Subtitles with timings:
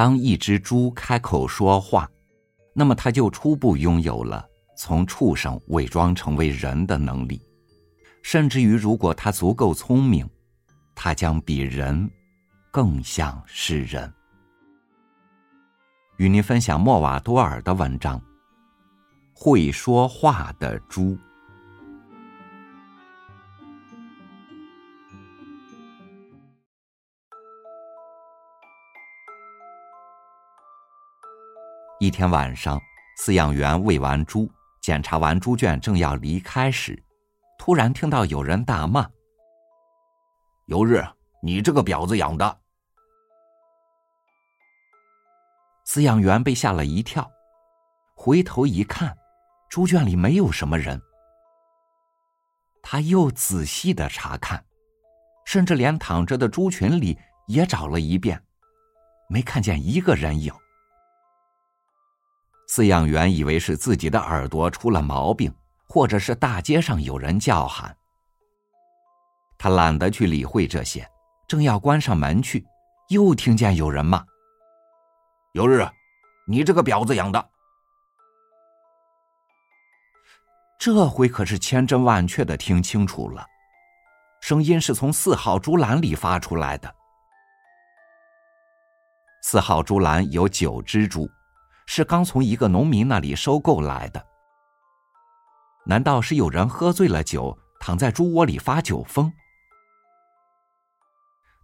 [0.00, 2.10] 当一只猪开口说话，
[2.72, 7.38] 那么它就初步拥有了从畜生伪装成为人的能力。
[8.22, 10.26] 甚至于，如果它足够聪明，
[10.94, 12.10] 它将比人
[12.70, 14.10] 更像是人。
[16.16, 18.18] 与您分享莫瓦多尔的文章
[19.34, 21.10] 《会说话的猪》。
[32.10, 32.82] 一天晚上，
[33.16, 34.50] 饲养员喂完猪，
[34.82, 37.00] 检查完猪圈，正要离开时，
[37.56, 39.08] 突然听到有人大骂
[40.66, 41.06] ：“尤日，
[41.40, 42.58] 你这个婊子养的！”
[45.86, 47.30] 饲养员被吓了一跳，
[48.16, 49.16] 回头一看，
[49.68, 51.00] 猪圈里没有什么人。
[52.82, 54.64] 他又仔细的查看，
[55.46, 57.16] 甚至连躺着的猪群里
[57.46, 58.42] 也找了一遍，
[59.28, 60.52] 没看见一个人影。
[62.70, 65.52] 饲养员以为是自己的耳朵出了毛病，
[65.88, 67.96] 或者是大街上有人叫喊。
[69.58, 71.04] 他懒得去理会这些，
[71.48, 72.64] 正要关上门去，
[73.08, 74.24] 又听见有人骂
[75.50, 75.84] ：“尤日，
[76.46, 77.50] 你这个婊子养的！”
[80.78, 83.44] 这回可是千真万确的听清楚了，
[84.42, 86.94] 声音是从四号竹篮里发出来的。
[89.42, 91.28] 四号竹篮有九只猪。
[91.92, 94.24] 是刚从一个农民那里收购来的。
[95.84, 99.28] 难道是有人喝醉了酒，躺在猪窝里发酒疯？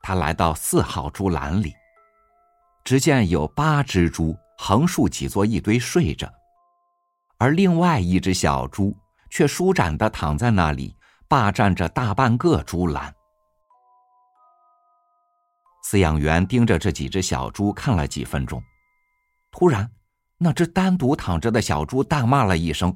[0.00, 1.74] 他来到四号猪栏里，
[2.84, 6.26] 只见有八只猪横竖挤作一堆睡着，
[7.36, 8.96] 而另外一只小猪
[9.28, 10.96] 却舒展的躺在那里，
[11.28, 13.14] 霸占着大半个猪栏。
[15.84, 18.62] 饲养员盯着这几只小猪看了几分钟，
[19.50, 19.86] 突然。
[20.44, 22.94] 那只单独躺着的小猪大骂了一声：“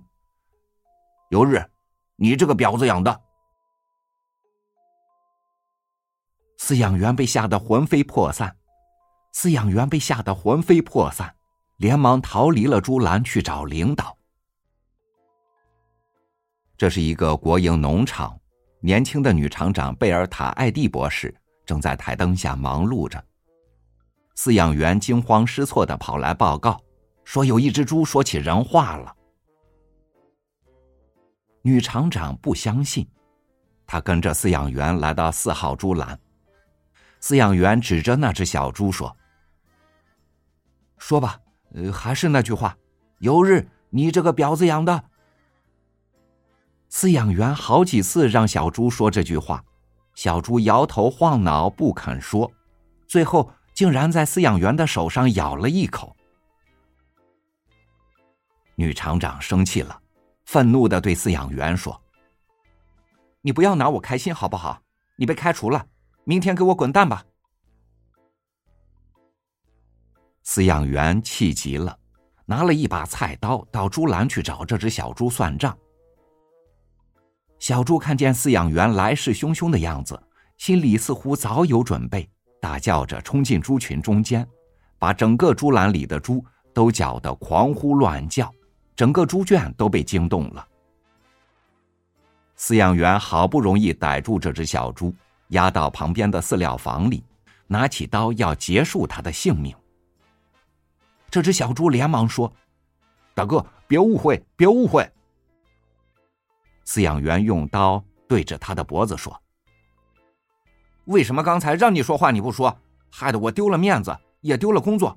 [1.32, 1.64] 尤日，
[2.16, 3.22] 你这个婊子养的！”
[6.60, 8.54] 饲养员被吓得魂飞魄散，
[9.32, 11.34] 饲养员被吓得魂飞魄散，
[11.78, 14.14] 连忙逃离了猪栏去找领导。
[16.76, 18.38] 这是一个国营农场，
[18.82, 21.34] 年轻的女厂长贝尔塔·艾蒂博士
[21.64, 23.24] 正在台灯下忙碌着。
[24.36, 26.78] 饲养员惊慌失措的跑来报告。
[27.28, 29.14] 说有一只猪说起人话了。
[31.60, 33.06] 女厂长不相信，
[33.86, 36.18] 她跟着饲养员来到四号猪栏。
[37.20, 39.14] 饲养员指着那只小猪说
[40.96, 41.38] ：“说吧，
[41.74, 42.74] 呃，还是那句话，
[43.18, 45.04] 有日你这个婊子养的。”
[46.90, 49.62] 饲养员好几次让小猪说这句话，
[50.14, 52.50] 小猪摇头晃脑不肯说，
[53.06, 56.16] 最后竟然在饲养员的手上咬了一口。
[58.80, 60.00] 女厂长生气了，
[60.44, 62.00] 愤怒的对饲养员说
[63.42, 64.80] ：“你不要拿我开心好不好？
[65.16, 65.84] 你被开除了，
[66.22, 67.24] 明天给我滚蛋吧！”
[70.46, 71.98] 饲养员气急了，
[72.46, 75.76] 拿了一把菜刀到猪栏去找这只小猪算账。
[77.58, 80.22] 小猪看见饲养员来势汹汹的样子，
[80.56, 84.48] 心里似乎早有准备，大叫着冲进猪群中间，
[85.00, 88.48] 把整个猪栏里的猪都搅得狂呼乱叫。
[88.98, 90.68] 整个猪圈都被惊动了。
[92.56, 95.14] 饲养员好不容易逮住这只小猪，
[95.50, 97.24] 押到旁边的饲料房里，
[97.68, 99.72] 拿起刀要结束它的性命。
[101.30, 102.52] 这只小猪连忙说
[103.34, 105.08] ：“大哥，别误会，别误会。”
[106.84, 109.40] 饲养员用刀对着他的脖子说
[111.06, 112.76] ：“为什么刚才让你说话你不说，
[113.12, 115.16] 害得我丢了面子，也丢了工作？”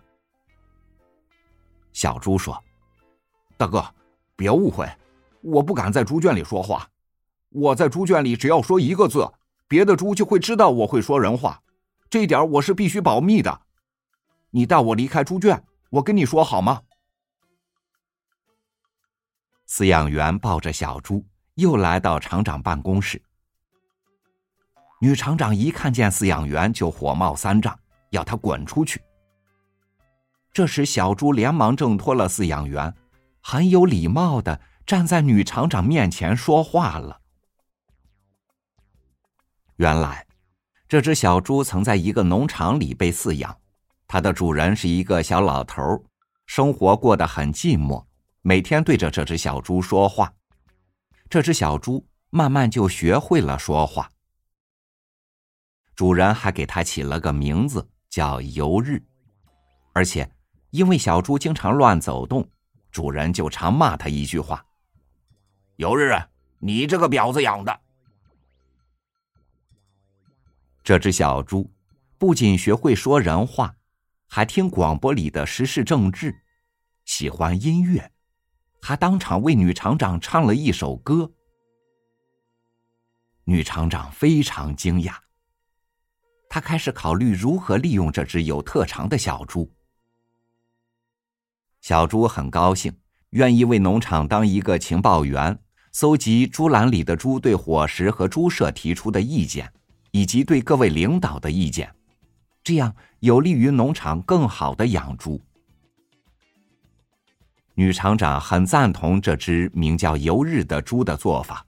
[1.93, 2.63] 小猪说。
[3.61, 3.85] 大哥，
[4.35, 4.91] 别误会，
[5.41, 6.89] 我不敢在猪圈里说话。
[7.49, 9.31] 我在猪圈里只要说一个字，
[9.67, 11.61] 别的猪就会知道我会说人话，
[12.09, 13.61] 这一点我是必须保密的。
[14.49, 16.81] 你带我离开猪圈，我跟你说好吗？
[19.69, 21.23] 饲养员抱着小猪
[21.53, 23.22] 又来到厂长办公室。
[24.99, 27.78] 女厂长一看见饲养员就火冒三丈，
[28.09, 28.99] 要他滚出去。
[30.52, 32.91] 这时，小猪连忙挣脱了饲养员。
[33.41, 37.22] 很有礼貌的站在女厂长面前说话了。
[39.78, 40.26] 原来，
[40.88, 43.58] 这只小猪曾在一个农场里被饲养，
[44.08, 46.03] 它的主人是一个小老头，
[46.46, 48.05] 生活过得很寂寞，
[48.41, 50.32] 每天对着这只小猪说话。
[51.29, 54.09] 这只小猪慢慢就学会了说话。
[55.96, 59.02] 主人还给它起了个名字，叫尤日。
[59.94, 60.29] 而且
[60.70, 62.47] 因为小猪经常乱走动，
[62.91, 64.66] 主人就常骂他一句话
[65.78, 66.14] ：“有日，
[66.59, 67.79] 你这个婊子养的。”
[70.84, 71.72] 这只小猪
[72.17, 73.76] 不仅学会说人话，
[74.28, 76.35] 还听广播里的时事政治，
[77.05, 78.11] 喜欢音乐，
[78.82, 81.32] 还当场为女厂长唱了一首歌。
[83.46, 85.16] 女厂长非常惊讶，
[86.49, 89.72] 她开始考虑如何利用这只有特长的小猪。
[91.81, 92.95] 小猪很高兴，
[93.31, 95.57] 愿意为农场当一个情报员，
[95.91, 99.72] 搜集猪栏里的猪对伙食和猪舍提出的意见，
[100.11, 101.93] 以及对各位领导的意见，
[102.63, 105.41] 这样有利于农场更好的养猪。
[107.73, 111.66] 女厂长很赞同这只名叫尤日的猪的做法。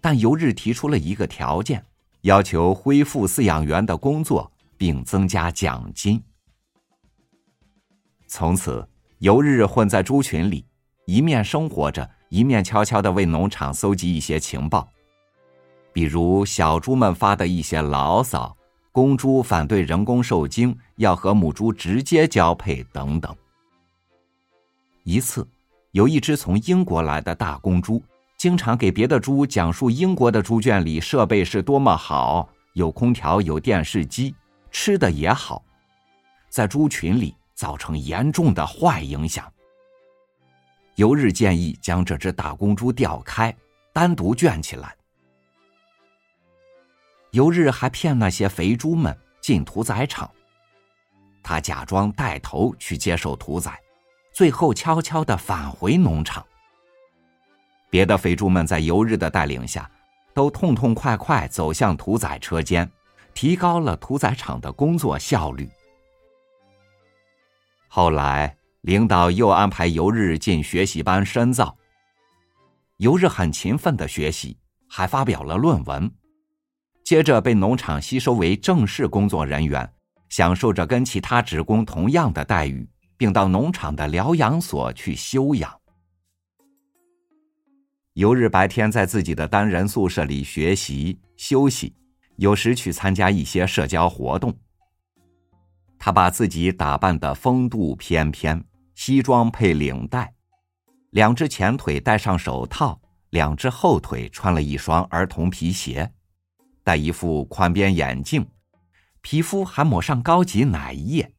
[0.00, 1.84] 但尤日提出了一个条件，
[2.22, 6.20] 要求恢复饲养员的工作，并增加奖金。
[8.26, 8.88] 从此，
[9.20, 10.64] 游日混在猪群里，
[11.04, 14.88] 一面生活着，一面悄悄的为农场搜集一些情报，
[15.92, 18.56] 比如小猪们发的一些牢骚，
[18.92, 23.36] 公猪反对人工受精，要和母猪直接交配等等。
[25.04, 25.46] 一次，
[25.90, 28.02] 有一只从英国来的大公猪。
[28.38, 34.34] 经常给别的猪讲述英国的猪圈里设备是多么好，有空调，有电视机，
[34.70, 35.62] 吃的也好，
[36.48, 39.52] 在猪群里造成严重的坏影响。
[40.94, 43.54] 尤日建议将这只大公猪调开，
[43.92, 44.96] 单独圈起来。
[47.32, 50.30] 尤日还骗那些肥猪们进屠宰场，
[51.42, 53.78] 他假装带头去接受屠宰，
[54.32, 56.42] 最后悄悄的返回农场。
[57.90, 59.90] 别的肥猪们在游日的带领下，
[60.32, 62.90] 都痛痛快快走向屠宰车间，
[63.34, 65.68] 提高了屠宰场的工作效率。
[67.92, 71.76] 后来，领导又安排游日进学习班深造。
[72.98, 74.56] 游日很勤奋的学习，
[74.88, 76.08] 还发表了论文，
[77.02, 79.92] 接着被农场吸收为正式工作人员，
[80.28, 85.76] 享受着跟其他职工同样的待遇，并到农场的疗养所去休养。
[88.12, 91.92] 游日白天在自己的单人宿舍里学习休息，
[92.36, 94.56] 有时去参加一些社交活动。
[96.02, 98.64] 他把自己打扮的风度翩翩，
[98.94, 100.32] 西装配领带，
[101.10, 102.98] 两只前腿戴上手套，
[103.28, 106.10] 两只后腿穿了一双儿童皮鞋，
[106.82, 108.48] 戴一副宽边眼镜，
[109.20, 111.34] 皮肤还抹上高级奶液。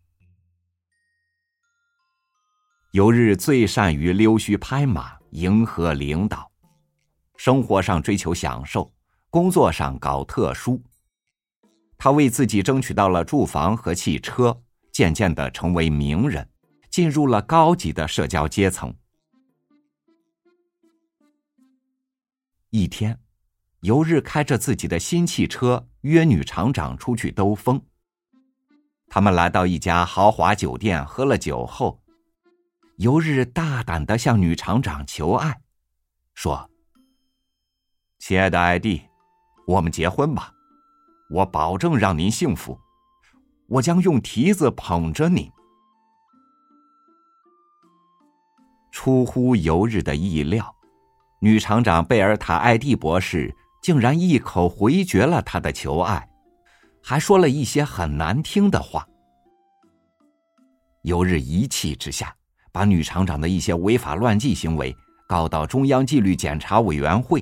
[2.91, 6.51] 游日最善于溜须拍马，迎合领导。
[7.35, 8.93] 生活上追求享受，
[9.31, 10.79] 工作上搞特殊。
[12.03, 16.49] 他为自己争取到了住房和汽车，渐渐的成为名人，
[16.89, 18.91] 进入了高级的社交阶层。
[22.71, 23.19] 一天，
[23.81, 27.79] 尤日开着自己的新汽车约女厂长出去兜风。
[29.07, 32.01] 他们来到一家豪华酒店，喝了酒后，
[32.97, 35.61] 尤日大胆的向女厂长求爱，
[36.33, 36.67] 说。
[38.17, 39.03] 亲爱的艾蒂，
[39.67, 40.51] 我们结婚吧，
[41.31, 42.77] 我保证让您幸福，
[43.67, 45.49] 我将用蹄子捧着你。
[48.91, 50.75] 出乎尤日的意料，
[51.39, 56.29] 女厂长贝尔塔艾蒂博士竟然一口回绝了他的求爱，
[57.01, 59.07] 还说了一些很难听的话。
[61.03, 62.35] 尤日一气之下，
[62.73, 64.93] 把女厂长的一些违法乱纪行为
[65.29, 67.41] 告到中央纪律检查委员会。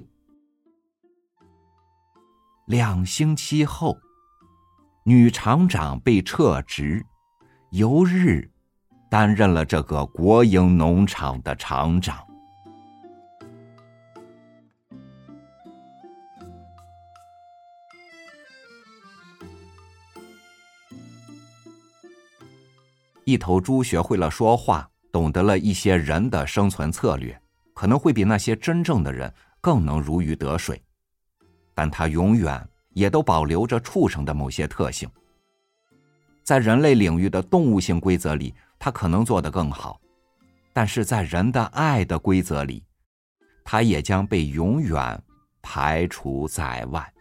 [2.69, 3.97] 两星期后，
[5.03, 7.03] 女厂长被撤职，
[7.71, 8.47] 由日
[9.09, 12.23] 担任了这个国营农场的厂长。
[23.25, 27.41] 一头猪学会了说话，懂得了一些人的生存策略，
[27.73, 30.79] 可能会比那些真正的人更能如鱼得水。
[31.79, 35.09] 但它永远也都保留着畜生的某些特性，
[36.43, 39.97] 在人类领域的动物性规则里，它可能做得更好，
[40.73, 42.83] 但是在人的爱的规则里，
[43.63, 45.23] 它也将被永远
[45.61, 47.13] 排除在外。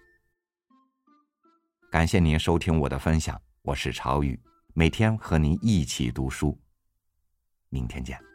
[1.88, 4.36] 感谢您收听我的分享，我是朝雨，
[4.74, 6.58] 每天和您一起读书，
[7.68, 8.27] 明天见。